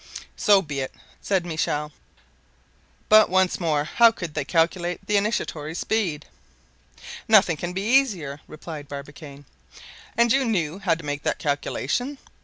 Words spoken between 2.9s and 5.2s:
"but, once more; how could they calculate the